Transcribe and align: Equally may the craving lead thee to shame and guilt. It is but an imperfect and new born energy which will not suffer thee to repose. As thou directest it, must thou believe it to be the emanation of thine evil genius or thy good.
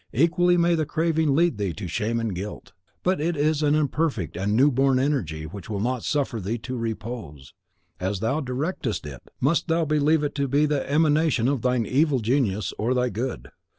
Equally 0.13 0.57
may 0.57 0.73
the 0.73 0.87
craving 0.87 1.35
lead 1.35 1.59
thee 1.59 1.73
to 1.73 1.87
shame 1.87 2.19
and 2.19 2.33
guilt. 2.33 2.71
It 3.05 3.37
is 3.37 3.61
but 3.61 3.67
an 3.67 3.75
imperfect 3.75 4.35
and 4.35 4.55
new 4.55 4.71
born 4.71 4.97
energy 4.97 5.43
which 5.43 5.69
will 5.69 5.79
not 5.79 6.03
suffer 6.03 6.39
thee 6.41 6.57
to 6.57 6.75
repose. 6.75 7.53
As 7.99 8.19
thou 8.19 8.39
directest 8.39 9.05
it, 9.05 9.21
must 9.39 9.67
thou 9.67 9.85
believe 9.85 10.23
it 10.23 10.33
to 10.33 10.47
be 10.47 10.65
the 10.65 10.91
emanation 10.91 11.47
of 11.47 11.61
thine 11.61 11.85
evil 11.85 12.17
genius 12.17 12.73
or 12.79 12.95
thy 12.95 13.09
good. 13.09 13.49